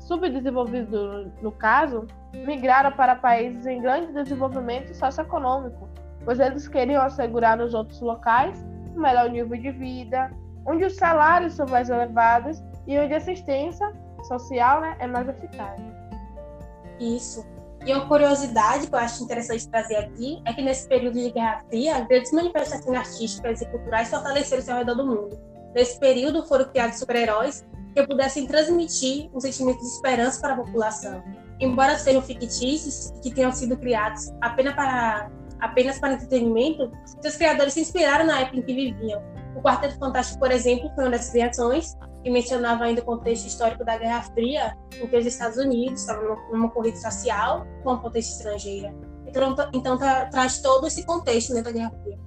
subdesenvolvidos, 0.00 1.32
no 1.42 1.52
caso, 1.52 2.06
migraram 2.46 2.92
para 2.92 3.16
países 3.16 3.66
em 3.66 3.80
grande 3.80 4.12
desenvolvimento 4.12 4.94
socioeconômico, 4.94 5.88
pois 6.24 6.38
eles 6.38 6.68
queriam 6.68 7.02
assegurar 7.02 7.56
nos 7.56 7.74
outros 7.74 8.00
locais 8.00 8.64
um 8.94 9.00
melhor 9.00 9.28
nível 9.28 9.58
de 9.60 9.72
vida, 9.72 10.30
onde 10.66 10.84
os 10.84 10.96
salários 10.96 11.54
são 11.54 11.66
mais 11.66 11.88
elevados 11.88 12.62
e 12.86 12.98
onde 12.98 13.14
a 13.14 13.18
assistência 13.18 13.92
social 14.26 14.80
né, 14.80 14.96
é 14.98 15.06
mais 15.06 15.28
eficaz. 15.28 15.80
Isso. 16.98 17.44
E 17.84 17.92
uma 17.92 18.06
curiosidade 18.08 18.86
que 18.86 18.94
eu 18.94 18.98
acho 18.98 19.22
interessante 19.22 19.68
trazer 19.68 19.96
aqui 19.96 20.40
é 20.46 20.52
que 20.54 20.62
nesse 20.62 20.88
período 20.88 21.14
de 21.14 21.30
Guerra 21.30 21.62
Fria, 21.68 22.00
grandes 22.00 22.32
manifestações 22.32 22.96
artísticas 22.96 23.60
e 23.60 23.66
culturais 23.66 24.08
fortaleceram-se 24.08 24.70
ao 24.70 24.78
redor 24.78 24.94
do 24.94 25.06
mundo. 25.06 25.38
Nesse 25.74 25.98
período 26.00 26.46
foram 26.46 26.64
criados 26.66 26.98
super-heróis 26.98 27.66
que 27.94 28.06
pudessem 28.06 28.46
transmitir 28.46 29.28
um 29.34 29.40
sentimento 29.40 29.80
de 29.80 29.86
esperança 29.86 30.40
para 30.40 30.54
a 30.54 30.56
população. 30.56 31.22
Embora 31.60 31.98
sejam 31.98 32.22
fictícios 32.22 33.10
e 33.10 33.20
que 33.20 33.34
tenham 33.34 33.52
sido 33.52 33.76
criados 33.76 34.32
apenas 34.40 34.74
para, 34.74 35.30
apenas 35.60 35.98
para 35.98 36.14
entretenimento, 36.14 36.90
seus 37.20 37.36
criadores 37.36 37.74
se 37.74 37.80
inspiraram 37.80 38.24
na 38.24 38.40
época 38.40 38.56
em 38.56 38.62
que 38.62 38.74
viviam 38.74 39.33
o 39.56 39.62
Quarteto 39.62 39.98
Fantástico, 39.98 40.38
por 40.38 40.50
exemplo, 40.50 40.90
foi 40.94 41.04
uma 41.04 41.10
dessas 41.10 41.30
criações 41.30 41.96
que 42.22 42.30
mencionava 42.30 42.84
ainda 42.84 43.02
o 43.02 43.04
contexto 43.04 43.46
histórico 43.46 43.84
da 43.84 43.96
Guerra 43.96 44.22
Fria, 44.22 44.76
em 45.00 45.06
que 45.06 45.16
os 45.16 45.26
Estados 45.26 45.58
Unidos 45.58 46.00
estavam 46.00 46.36
numa 46.50 46.70
corrida 46.70 46.96
social 46.96 47.66
com 47.82 47.90
a 47.90 47.98
potência 47.98 48.32
estrangeira. 48.32 48.94
Então, 49.26 49.54
então 49.72 49.98
tra 49.98 50.26
traz 50.26 50.60
todo 50.60 50.86
esse 50.86 51.04
contexto 51.04 51.52
né, 51.52 51.62
da 51.62 51.70
Guerra 51.70 51.92
Fria. 52.02 52.18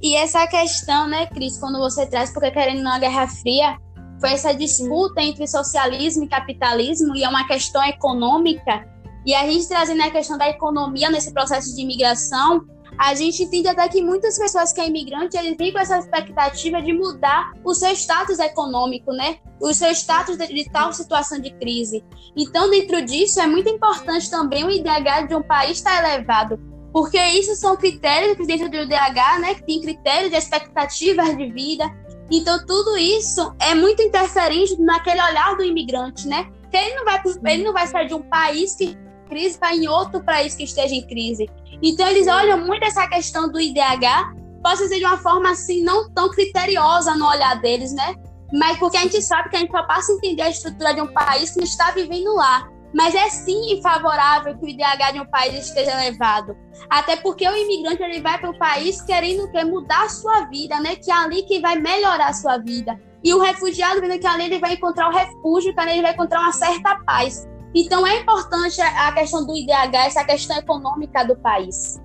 E 0.00 0.16
essa 0.16 0.46
questão, 0.46 1.06
né, 1.06 1.26
Cris, 1.26 1.58
quando 1.58 1.78
você 1.78 2.06
traz, 2.06 2.32
porque 2.32 2.50
querendo 2.50 2.82
na 2.82 2.98
Guerra 2.98 3.26
Fria, 3.28 3.78
foi 4.20 4.32
essa 4.32 4.54
disputa 4.54 5.20
entre 5.20 5.46
socialismo 5.46 6.24
e 6.24 6.28
capitalismo, 6.28 7.16
e 7.16 7.24
é 7.24 7.28
uma 7.28 7.46
questão 7.46 7.82
econômica, 7.84 8.86
e 9.24 9.34
a 9.34 9.46
gente 9.46 9.68
trazendo 9.68 10.02
a 10.02 10.10
questão 10.10 10.36
da 10.36 10.48
economia 10.48 11.10
nesse 11.10 11.32
processo 11.32 11.74
de 11.74 11.82
imigração, 11.82 12.64
a 12.98 13.14
gente 13.14 13.42
entende 13.42 13.68
até 13.68 13.88
que 13.88 14.02
muitas 14.02 14.38
pessoas 14.38 14.72
que 14.72 14.80
é 14.80 14.86
imigrante, 14.86 15.36
eles 15.36 15.56
vêm 15.56 15.72
com 15.72 15.78
essa 15.78 15.98
expectativa 15.98 16.80
de 16.80 16.92
mudar 16.92 17.52
o 17.64 17.74
seu 17.74 17.90
status 17.92 18.38
econômico, 18.38 19.12
né? 19.12 19.38
O 19.60 19.72
seu 19.72 19.90
status 19.90 20.36
de, 20.36 20.46
de 20.46 20.70
tal 20.70 20.92
situação 20.92 21.40
de 21.40 21.50
crise. 21.52 22.04
Então, 22.36 22.70
dentro 22.70 23.02
disso, 23.04 23.40
é 23.40 23.46
muito 23.46 23.68
importante 23.68 24.30
também 24.30 24.64
o 24.64 24.70
IDH 24.70 25.28
de 25.28 25.34
um 25.34 25.42
país 25.42 25.78
estar 25.78 25.98
elevado, 26.04 26.58
porque 26.92 27.18
isso 27.18 27.54
são 27.56 27.76
critérios 27.76 28.46
dentro 28.46 28.70
do 28.70 28.76
IDH, 28.76 29.40
né? 29.40 29.54
Que 29.54 29.64
tem 29.64 29.80
critérios 29.80 30.30
de 30.30 30.36
expectativas 30.36 31.36
de 31.36 31.50
vida. 31.50 31.90
Então, 32.30 32.64
tudo 32.64 32.96
isso 32.96 33.54
é 33.60 33.74
muito 33.74 34.02
interferente 34.02 34.80
naquele 34.80 35.20
olhar 35.22 35.56
do 35.56 35.64
imigrante, 35.64 36.28
né? 36.28 36.50
Que 36.70 36.76
ele 36.76 36.94
não 36.94 37.04
vai, 37.04 37.22
ele 37.52 37.64
não 37.64 37.72
vai 37.72 37.86
sair 37.86 38.08
de 38.08 38.14
um 38.14 38.22
país 38.22 38.74
que 38.74 38.96
crise 39.32 39.58
para 39.58 39.74
em 39.74 39.88
outro 39.88 40.22
país 40.22 40.54
que 40.54 40.64
esteja 40.64 40.94
em 40.94 41.06
crise. 41.06 41.48
Então, 41.82 42.06
eles 42.06 42.28
olham 42.28 42.58
muito 42.58 42.84
essa 42.84 43.08
questão 43.08 43.50
do 43.50 43.58
IDH, 43.58 44.34
posso 44.62 44.82
dizer 44.82 44.98
de 44.98 45.06
uma 45.06 45.16
forma 45.16 45.50
assim, 45.50 45.82
não 45.82 46.10
tão 46.10 46.30
criteriosa 46.30 47.16
no 47.16 47.26
olhar 47.26 47.60
deles, 47.60 47.92
né? 47.94 48.14
Mas 48.52 48.78
porque 48.78 48.98
a 48.98 49.00
gente 49.00 49.22
sabe 49.22 49.48
que 49.48 49.56
a 49.56 49.60
gente 49.60 49.72
só 49.72 49.82
passa 49.84 50.12
a 50.12 50.16
entender 50.16 50.42
a 50.42 50.50
estrutura 50.50 50.92
de 50.94 51.00
um 51.00 51.12
país 51.12 51.50
que 51.50 51.56
não 51.56 51.64
está 51.64 51.90
vivendo 51.90 52.34
lá. 52.34 52.68
Mas 52.94 53.14
é 53.14 53.26
sim 53.30 53.80
favorável 53.82 54.54
que 54.58 54.66
o 54.66 54.68
IDH 54.68 55.12
de 55.14 55.20
um 55.20 55.24
país 55.24 55.66
esteja 55.66 55.92
elevado. 55.92 56.54
Até 56.90 57.16
porque 57.16 57.48
o 57.48 57.56
imigrante 57.56 58.02
ele 58.02 58.20
vai 58.20 58.38
para 58.38 58.50
o 58.50 58.58
país 58.58 59.00
querendo 59.00 59.50
que 59.50 59.64
mudar 59.64 60.04
a 60.04 60.08
sua 60.10 60.44
vida, 60.44 60.78
né? 60.78 60.96
Que 60.96 61.10
é 61.10 61.14
ali 61.14 61.42
que 61.44 61.58
vai 61.58 61.76
melhorar 61.76 62.28
a 62.28 62.34
sua 62.34 62.58
vida. 62.58 63.00
E 63.24 63.32
o 63.32 63.40
refugiado 63.40 64.00
vendo 64.00 64.18
que 64.18 64.26
ali 64.26 64.44
ele 64.44 64.58
vai 64.58 64.74
encontrar 64.74 65.08
o 65.08 65.12
refúgio, 65.12 65.72
que 65.72 65.80
ali 65.80 65.92
ele 65.92 66.02
vai 66.02 66.12
encontrar 66.12 66.40
uma 66.40 66.52
certa 66.52 66.96
paz. 67.06 67.48
Então 67.74 68.06
é 68.06 68.20
importante 68.20 68.80
a 68.80 69.12
questão 69.12 69.46
do 69.46 69.56
IDH, 69.56 70.06
essa 70.06 70.24
questão 70.24 70.56
econômica 70.58 71.24
do 71.24 71.36
país. 71.36 72.00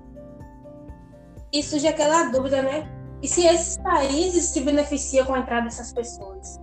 E 1.52 1.62
surge 1.62 1.86
aquela 1.86 2.30
dúvida, 2.30 2.62
né? 2.62 2.88
E 3.22 3.28
se 3.28 3.46
esses 3.46 3.78
países 3.78 4.44
se 4.46 4.60
beneficiam 4.60 5.26
com 5.26 5.34
a 5.34 5.40
entrada 5.40 5.64
dessas 5.64 5.92
pessoas? 5.92 6.60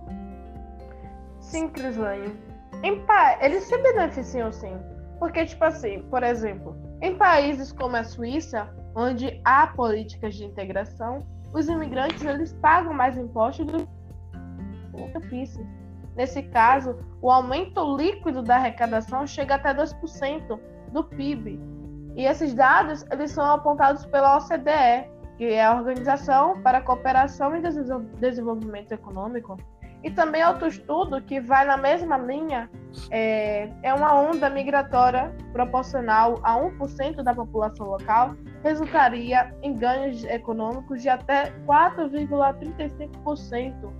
Sim, 1.40 1.68
Crislane. 1.68 2.34
Em 2.82 3.04
pa... 3.04 3.38
Eles 3.40 3.64
se 3.64 3.76
beneficiam 3.78 4.52
sim. 4.52 4.76
Porque, 5.18 5.44
tipo 5.46 5.64
assim, 5.64 6.02
por 6.10 6.22
exemplo, 6.22 6.76
em 7.00 7.16
países 7.16 7.72
como 7.72 7.96
a 7.96 8.04
Suíça, 8.04 8.68
onde 8.94 9.40
há 9.44 9.66
políticas 9.68 10.34
de 10.34 10.44
integração, 10.44 11.26
os 11.52 11.68
imigrantes 11.68 12.24
eles 12.24 12.52
pagam 12.54 12.92
mais 12.92 13.16
impostos 13.16 13.66
do 13.66 13.88
que 14.94 15.20
Nesse 16.16 16.42
caso, 16.44 16.96
o 17.20 17.30
aumento 17.30 17.96
líquido 17.96 18.42
da 18.42 18.56
arrecadação 18.56 19.26
chega 19.26 19.56
até 19.56 19.74
2% 19.74 20.58
do 20.90 21.04
PIB. 21.04 21.60
E 22.16 22.24
esses 22.24 22.54
dados 22.54 23.04
eles 23.10 23.30
são 23.30 23.44
apontados 23.44 24.06
pela 24.06 24.38
OCDE, 24.38 25.10
que 25.36 25.44
é 25.44 25.62
a 25.64 25.74
Organização 25.74 26.62
para 26.62 26.78
a 26.78 26.80
Cooperação 26.80 27.54
e 27.54 27.60
Desenvolvimento 28.18 28.92
Econômico. 28.92 29.58
E 30.02 30.10
também 30.10 30.42
outro 30.44 30.66
estudo 30.68 31.20
que 31.20 31.38
vai 31.40 31.66
na 31.66 31.76
mesma 31.76 32.16
linha 32.16 32.70
é, 33.10 33.68
é 33.82 33.92
uma 33.92 34.14
onda 34.14 34.48
migratória 34.48 35.34
proporcional 35.52 36.38
a 36.42 36.54
1% 36.54 37.22
da 37.22 37.34
população 37.34 37.88
local 37.88 38.34
resultaria 38.62 39.54
em 39.62 39.74
ganhos 39.74 40.24
econômicos 40.24 41.02
de 41.02 41.08
até 41.08 41.50
4,35% 41.66 43.92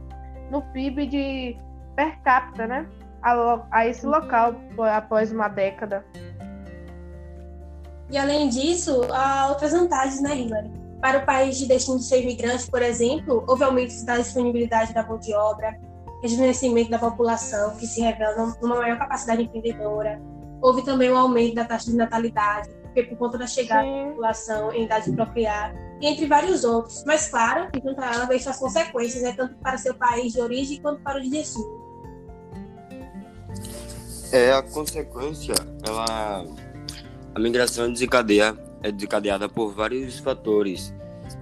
no 0.51 0.63
PIB 0.73 1.07
de 1.07 1.59
per 1.97 2.21
capita, 2.23 2.67
né? 2.67 2.87
A, 3.23 3.61
a 3.73 3.87
esse 3.87 4.07
local 4.07 4.55
após 4.95 5.33
uma 5.33 5.49
década. 5.49 6.05
E 8.11 8.17
além 8.17 8.49
disso, 8.49 9.03
há 9.13 9.49
outras 9.49 9.73
vantagens, 9.73 10.21
né, 10.21 10.37
Hillary? 10.37 10.71
Para 11.01 11.19
o 11.19 11.27
país 11.27 11.59
de 11.59 11.67
destino 11.67 11.99
de 11.99 12.05
ser 12.05 12.23
imigrante, 12.23 12.71
por 12.71 12.83
exemplo, 12.83 13.45
houve 13.49 13.65
aumento 13.65 14.05
da 14.05 14.19
disponibilidade 14.19 14.95
da 14.95 15.03
mão 15.03 15.19
de 15.19 15.35
obra, 15.35 15.77
rejuvenescimento 16.23 16.91
da 16.91 16.99
população, 16.99 17.77
que 17.77 17.87
se 17.87 18.01
revela 18.01 18.57
numa 18.63 18.77
maior 18.77 18.99
capacidade 18.99 19.43
empreendedora. 19.43 20.21
Houve 20.63 20.85
também 20.85 21.11
um 21.11 21.17
aumento 21.17 21.55
da 21.55 21.65
taxa 21.65 21.91
de 21.91 21.97
natalidade, 21.97 22.71
porque 22.83 23.03
por 23.03 23.19
conta 23.19 23.39
da 23.39 23.47
chegada 23.47 23.83
Sim. 23.83 24.05
da 24.05 24.11
população 24.11 24.73
em 24.73 24.85
idade 24.85 25.11
de 25.11 25.17
procriar, 25.17 25.75
entre 26.01 26.27
vários 26.27 26.65
outros. 26.65 27.05
Mas, 27.05 27.29
claro, 27.29 27.71
que 27.71 27.81
junto 27.81 28.01
a 28.01 28.15
ela 28.15 28.25
veio 28.25 28.41
suas 28.41 28.59
consequências, 28.59 29.23
né, 29.23 29.35
tanto 29.37 29.55
para 29.57 29.77
seu 29.77 29.95
país 29.95 30.33
de 30.33 30.41
origem 30.41 30.81
quanto 30.81 31.03
para 31.03 31.19
o 31.19 31.23
de 31.23 31.29
destino. 31.29 31.86
É, 34.33 34.53
a 34.53 34.63
consequência, 34.63 35.55
ela 35.87 36.45
a 37.35 37.39
migração 37.39 37.93
desencadeia, 37.93 38.57
é 38.83 38.91
desencadeada 38.91 39.49
por 39.49 39.73
vários 39.73 40.19
fatores 40.19 40.95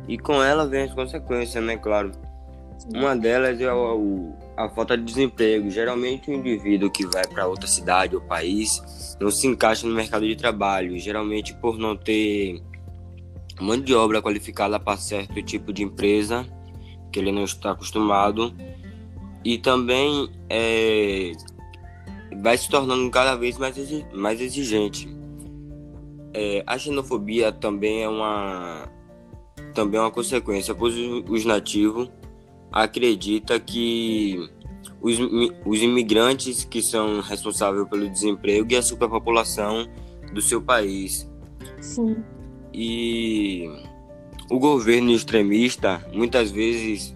e 0.08 0.18
com 0.18 0.42
ela 0.42 0.66
vem 0.66 0.82
as 0.82 0.92
consequências, 0.92 1.62
né? 1.62 1.76
Claro. 1.76 2.12
Uma 2.92 3.16
delas 3.16 3.60
é 3.60 3.72
o, 3.72 4.34
a 4.56 4.68
falta 4.68 4.98
de 4.98 5.04
desemprego. 5.04 5.70
Geralmente, 5.70 6.30
o 6.30 6.34
indivíduo 6.34 6.90
que 6.90 7.06
vai 7.06 7.24
para 7.26 7.46
outra 7.46 7.66
cidade 7.66 8.14
ou 8.14 8.20
país 8.20 9.16
não 9.20 9.30
se 9.30 9.46
encaixa 9.46 9.86
no 9.86 9.94
mercado 9.94 10.26
de 10.26 10.36
trabalho, 10.36 10.98
geralmente 10.98 11.54
por 11.54 11.78
não 11.78 11.96
ter 11.96 12.60
mão 13.60 13.80
de 13.80 13.94
obra 13.94 14.20
qualificada 14.20 14.78
para 14.80 14.98
certo 14.98 15.40
tipo 15.42 15.72
de 15.72 15.82
empresa 15.82 16.44
que 17.12 17.20
ele 17.20 17.30
não 17.30 17.44
está 17.44 17.70
acostumado 17.70 18.52
e 19.44 19.58
também 19.58 20.28
é, 20.50 21.32
vai 22.42 22.56
se 22.56 22.68
tornando 22.68 23.08
cada 23.10 23.34
vez 23.36 23.58
mais, 23.58 23.76
mais 24.12 24.40
exigente. 24.40 25.08
É, 26.32 26.62
a 26.66 26.76
xenofobia 26.78 27.52
também 27.52 28.02
é 28.02 28.08
uma 28.08 28.88
também 29.72 29.98
é 29.98 30.02
uma 30.02 30.10
consequência, 30.10 30.74
pois 30.74 30.94
os 31.28 31.44
nativos 31.44 32.10
acreditam 32.72 33.58
que 33.60 34.48
os, 35.00 35.18
os 35.64 35.82
imigrantes 35.82 36.64
que 36.64 36.82
são 36.82 37.20
responsáveis 37.20 37.88
pelo 37.88 38.08
desemprego 38.08 38.72
e 38.72 38.76
a 38.76 38.82
superpopulação 38.82 39.86
do 40.32 40.40
seu 40.40 40.62
país. 40.62 41.30
Sim. 41.80 42.16
E 42.72 43.68
o 44.50 44.58
governo 44.58 45.12
extremista, 45.12 46.04
muitas 46.12 46.50
vezes, 46.50 47.14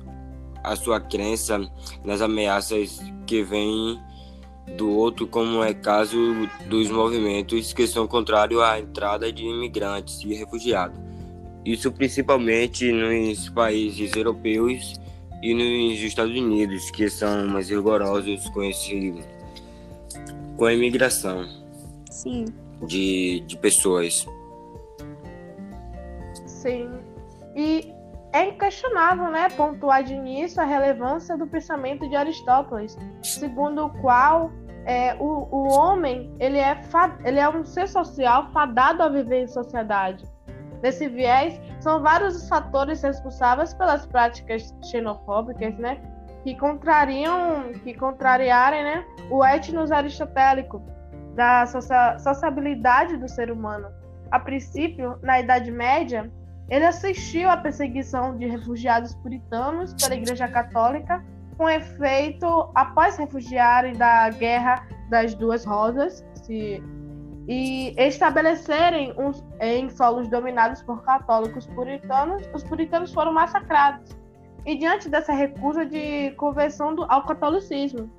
a 0.63 0.77
sua 0.77 1.01
crença 1.01 1.61
nas 2.05 2.21
ameaças 2.21 3.01
que 3.27 3.43
vêm 3.43 3.99
do 4.77 4.91
outro, 4.91 5.27
como 5.27 5.63
é 5.63 5.73
caso 5.75 6.17
dos 6.67 6.91
movimentos 6.91 7.73
que 7.73 7.87
são 7.87 8.07
contrários 8.07 8.61
à 8.61 8.79
entrada 8.79 9.33
de 9.33 9.45
imigrantes 9.45 10.21
e 10.25 10.35
refugiados. 10.35 10.99
Isso 11.65 11.91
principalmente 11.93 12.91
nos 12.93 13.49
países 13.51 14.15
europeus 14.15 15.01
e 15.43 15.55
nos 15.55 16.01
Estados 16.01 16.37
Unidos, 16.37 16.91
que 16.91 17.09
são 17.09 17.47
mais 17.49 17.69
rigorosos 17.71 18.49
com 18.51 18.63
esse 18.63 19.15
com 20.57 20.65
a 20.65 20.75
imigração 20.75 21.47
Sim. 22.11 22.47
De, 22.87 23.41
de 23.47 23.57
pessoas. 23.57 24.27
Sim. 26.47 26.89
E 27.55 27.93
é 28.39 28.49
inquestionável, 28.51 29.31
né, 29.31 29.49
pontuar 29.51 30.05
de 30.05 30.15
início 30.15 30.63
a 30.63 30.65
relevância 30.65 31.37
do 31.37 31.47
pensamento 31.47 32.09
de 32.09 32.15
Aristóteles, 32.15 32.97
segundo 33.23 33.87
o 33.87 33.91
qual 34.01 34.51
é, 34.87 35.15
o, 35.19 35.49
o 35.51 35.69
homem 35.73 36.33
ele 36.39 36.59
é, 36.59 36.81
ele 37.25 37.41
é 37.41 37.49
um 37.49 37.65
ser 37.65 37.89
social 37.89 38.51
fadado 38.53 39.03
a 39.03 39.09
viver 39.09 39.43
em 39.43 39.49
sociedade. 39.49 40.25
Nesse 40.83 41.09
viés, 41.09 41.61
são 41.81 42.01
vários 42.01 42.37
os 42.37 42.49
fatores 42.49 43.03
responsáveis 43.03 43.75
pelas 43.75 44.07
práticas 44.07 44.73
xenofóbicas, 44.85 45.77
né, 45.77 46.01
que 46.45 46.55
contrariam, 46.55 47.73
que 47.83 47.93
contrariarem, 47.95 48.85
né, 48.85 49.05
o 49.31 49.45
etnos 49.45 49.91
aristotélico 49.91 50.81
da 51.35 51.67
sociabilidade 52.19 53.17
do 53.17 53.29
ser 53.29 53.51
humano. 53.51 53.89
A 54.31 54.39
princípio, 54.39 55.19
na 55.23 55.41
Idade 55.41 55.71
Média, 55.73 56.31
ele 56.69 56.85
assistiu 56.85 57.49
à 57.49 57.57
perseguição 57.57 58.37
de 58.37 58.47
refugiados 58.47 59.15
puritanos 59.15 59.95
pela 59.95 60.15
Igreja 60.15 60.47
Católica, 60.49 61.25
com 61.57 61.69
efeito 61.69 62.71
após 62.75 63.17
refugiarem 63.17 63.95
da 63.95 64.29
Guerra 64.31 64.87
das 65.09 65.35
Duas 65.35 65.65
Rosas 65.65 66.25
se, 66.35 66.83
e 67.49 67.95
estabelecerem 67.97 69.15
uns, 69.19 69.45
em 69.61 69.89
solos 69.89 70.29
dominados 70.29 70.83
por 70.83 71.03
católicos 71.03 71.67
puritanos, 71.67 72.49
os 72.55 72.63
puritanos 72.63 73.13
foram 73.13 73.33
massacrados. 73.33 74.17
E 74.67 74.77
diante 74.77 75.09
dessa 75.09 75.33
recusa 75.33 75.87
de 75.87 76.33
conversão 76.33 76.95
do, 76.95 77.05
ao 77.11 77.25
catolicismo, 77.25 78.11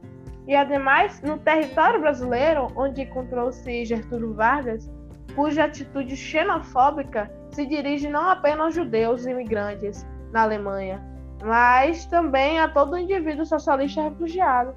e 0.47 0.55
ademais, 0.55 1.21
no 1.21 1.37
território 1.37 2.01
brasileiro, 2.01 2.67
onde 2.75 3.03
encontrou-se 3.03 3.85
Getúlio 3.85 4.33
Vargas, 4.33 4.89
cuja 5.35 5.65
atitude 5.65 6.17
xenofóbica 6.17 7.31
se 7.51 7.65
dirige 7.65 8.09
não 8.09 8.29
apenas 8.29 8.67
aos 8.67 8.75
judeus 8.75 9.25
imigrantes 9.25 10.05
na 10.31 10.43
Alemanha, 10.43 11.03
mas 11.43 12.05
também 12.05 12.59
a 12.59 12.67
todo 12.67 12.97
indivíduo 12.97 13.45
socialista 13.45 14.01
refugiado. 14.03 14.73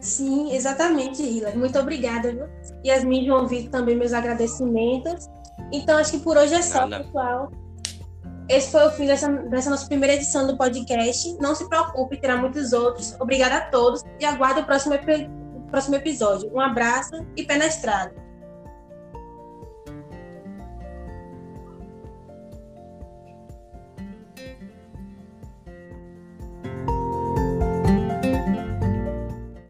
Sim, 0.00 0.52
exatamente, 0.52 1.22
Hila. 1.22 1.52
Muito 1.52 1.78
obrigada, 1.78 2.32
viu? 2.32 2.46
Yasmin 2.84 3.22
e 3.22 3.26
João 3.26 3.46
Vitor 3.46 3.70
também 3.70 3.96
meus 3.96 4.12
agradecimentos. 4.12 5.28
Então, 5.72 5.96
acho 5.98 6.12
que 6.12 6.18
por 6.18 6.36
hoje 6.36 6.54
é 6.54 6.62
só, 6.62 6.86
Nada. 6.86 7.04
pessoal. 7.04 7.50
Esse 8.48 8.72
foi 8.72 8.84
o 8.86 8.90
fim 8.90 9.06
dessa, 9.06 9.28
dessa 9.28 9.70
nossa 9.70 9.86
primeira 9.86 10.14
edição 10.14 10.46
do 10.46 10.56
podcast. 10.56 11.36
Não 11.40 11.54
se 11.54 11.68
preocupe, 11.68 12.16
terá 12.16 12.36
muitos 12.36 12.72
outros. 12.72 13.14
Obrigada 13.20 13.56
a 13.58 13.60
todos 13.70 14.02
e 14.18 14.24
aguardo 14.24 14.60
o 14.60 14.64
próximo, 14.64 14.94
o 14.94 15.60
próximo 15.70 15.94
episódio. 15.94 16.52
Um 16.52 16.60
abraço 16.60 17.24
e 17.36 17.44
pé 17.44 17.56
na 17.56 17.66
estrada. 17.66 18.21